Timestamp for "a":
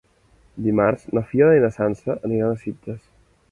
2.57-2.59